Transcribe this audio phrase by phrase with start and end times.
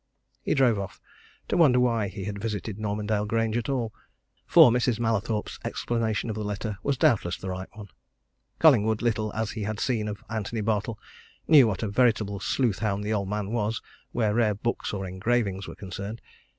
[0.41, 0.99] He drove off
[1.47, 3.93] to wonder why he had visited Normandale Grange at all.
[4.47, 4.99] For Mrs.
[4.99, 7.89] Mallathorpe's explanation of the letter was doubtless the right one:
[8.57, 10.97] Collingwood, little as he had seen of Antony Bartle,
[11.47, 13.79] knew what a veritable sleuth hound the old man was
[14.11, 16.19] where rare books or engravings were concerned.